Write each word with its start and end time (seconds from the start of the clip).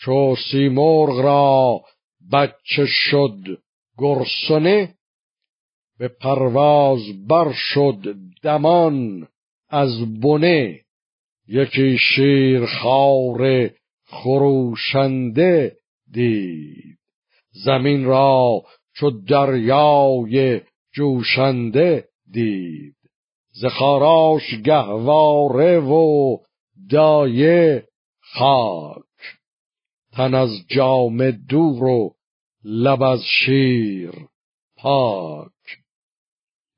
چو 0.00 0.36
سیمرغ 0.50 1.20
را 1.20 1.80
بچه 2.32 2.86
شد 2.86 3.58
گرسنه 3.98 4.94
به 5.98 6.08
پرواز 6.08 7.26
بر 7.28 7.52
شد 7.52 8.16
دمان 8.42 9.28
از 9.68 10.20
بنه. 10.20 10.80
یکی 11.48 11.98
شیر 11.98 12.66
خار 12.66 13.70
خروشنده 14.06 15.76
دید. 16.12 16.98
زمین 17.64 18.04
را 18.04 18.62
چو 18.96 19.10
دریای 19.10 20.60
جوشنده 20.94 22.08
دید. 22.32 22.96
ز 23.52 23.64
خاراش 23.64 24.54
گهواره 24.64 25.78
و 25.78 26.36
دایه 26.90 27.84
خاک. 28.20 29.09
تن 30.12 30.34
از 30.34 30.50
جام 30.68 31.30
دور 31.30 31.84
و 31.84 32.14
لب 32.64 33.02
از 33.02 33.22
شیر. 33.24 34.12
پاک. 34.76 35.50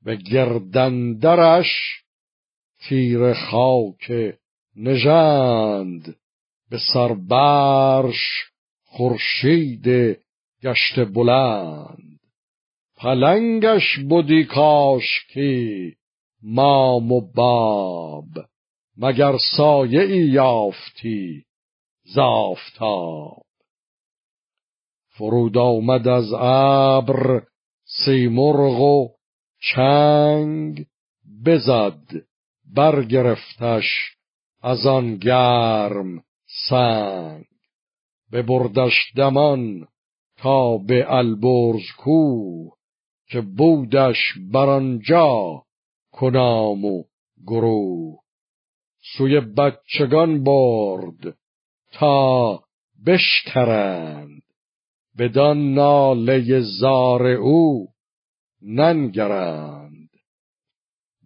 به 0.05 0.15
گردندرش 0.15 2.03
تیر 2.81 3.33
خاک 3.33 4.35
نژند. 4.75 6.15
به 6.69 6.79
سربرش 6.93 8.43
خورشید 8.85 10.17
گشت 10.63 10.99
بلند. 11.13 12.19
پلنگش 12.97 13.99
بودی 13.99 14.43
کاشکی 14.43 15.95
مام 16.43 17.11
و 17.11 17.21
باب. 17.35 18.29
مگر 18.97 19.37
سایه 19.57 20.01
ای 20.01 20.27
یافتی 20.27 21.45
زافتاب 22.03 23.43
فرود 25.07 25.57
آمد 25.57 26.07
از 26.07 26.33
ابر 26.39 27.43
سیمرغ 28.05 28.81
و 28.81 29.09
چنگ 29.75 30.85
بزد 31.45 32.03
برگرفتش 32.75 33.85
از 34.61 34.85
آن 34.85 35.15
گرم 35.15 36.23
سنگ. 36.69 37.45
ببردش 38.31 39.13
دمان 39.15 39.87
تا 40.37 40.77
به 40.77 41.05
البرز 41.07 41.91
کو 41.97 42.69
که 43.27 43.41
بودش 43.41 44.33
بر 44.53 44.69
آنجا 44.69 45.63
کنام 46.11 46.85
و 46.85 47.03
گروه. 47.47 48.19
سوی 49.17 49.39
بچگان 49.39 50.43
برد 50.43 51.37
تا 51.93 52.59
بشترند 53.05 54.41
بدان 55.19 55.73
ناله 55.73 56.59
زار 56.59 57.27
او 57.27 57.87
ننگرند. 58.61 60.09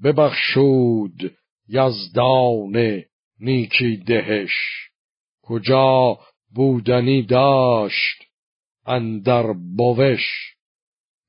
ببخشود 0.03 1.38
یزدان 1.67 3.03
نیکی 3.39 3.97
دهش. 3.97 4.51
کجا 5.41 6.19
بودنی 6.53 7.21
داشت 7.21 8.23
اندر 8.85 9.53
بوش. 9.77 10.55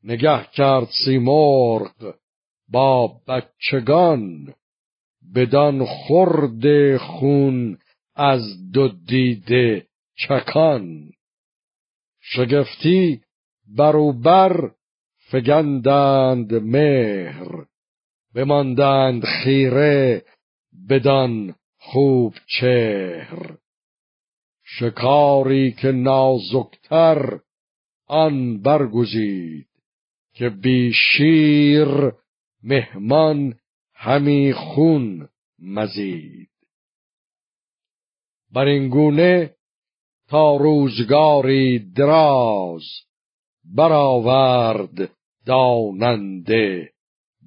نگه 0.05 0.47
کرد 0.53 0.89
سیمرغ 1.05 2.15
با 2.69 3.21
بچگان. 3.29 4.55
بدان 5.35 5.85
خرد 5.85 6.97
خون 6.97 7.79
از 8.19 8.71
دو 8.73 8.89
دیده 8.89 9.87
چکان. 10.15 11.11
شگفتی 12.21 13.21
بروبر 13.77 14.71
فگندند 15.31 16.55
مهر. 16.55 17.65
بماندند 18.35 19.25
خیره 19.25 20.25
بدان 20.89 21.55
خوب 21.79 22.35
چهر. 22.47 23.57
شکاری 24.65 25.73
که 25.73 25.93
نازکتر 25.93 27.41
آن 28.07 28.63
برگزید 28.63 29.69
که 30.35 30.49
بی 30.49 30.93
شیر 30.93 32.13
مهمان 32.63 33.55
همی 33.95 34.53
خون 34.53 35.29
مزید. 35.59 36.58
بر 38.53 38.65
این 38.65 38.89
گونه 38.89 39.55
تا 40.29 40.57
روزگاری 40.57 41.79
دراز 41.79 42.83
برآورد 43.65 45.11
داننده 45.47 46.93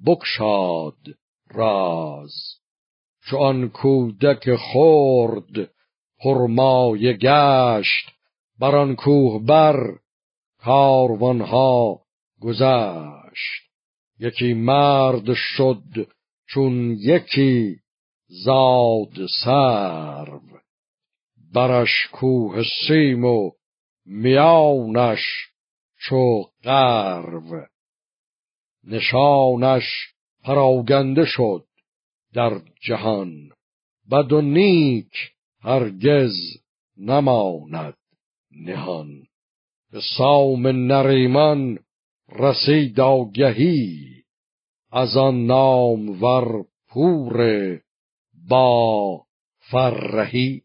بکشاد 0.06 0.96
راز. 1.50 2.34
چو 3.24 3.36
آن 3.36 3.68
کودک 3.68 4.56
خرد 4.56 5.70
پرمایه 6.18 7.12
گشت 7.12 8.12
بر 8.58 8.76
آن 8.76 8.96
کوه 8.96 9.42
بر 9.42 9.98
کاروانها 10.58 12.00
گذشت. 12.40 13.62
یکی 14.18 14.54
مرد 14.54 15.34
شد 15.34 16.08
چون 16.48 16.96
یکی 17.00 17.76
زاد 18.44 19.26
سرو. 19.44 20.51
برش 21.52 22.08
کوه 22.12 22.62
سیم 22.88 23.24
و 23.24 23.50
میانش 24.06 25.20
چو 25.98 26.44
قرو 26.62 27.66
نشانش 28.84 29.84
پراگنده 30.44 31.24
شد 31.24 31.66
در 32.34 32.60
جهان. 32.80 33.48
بد 34.10 34.32
و 34.32 34.40
نیک 34.40 35.32
هرگز 35.60 36.34
نماند 36.96 37.96
نهان. 38.50 39.26
به 39.92 40.00
سام 40.18 40.66
نریمان 40.66 41.78
رسید 42.38 43.00
آگهی. 43.00 44.12
از 44.92 45.16
آن 45.16 45.46
نام 45.46 46.22
ور 46.22 46.64
پور 46.88 47.80
با 48.48 49.22
فرهی. 49.70 50.62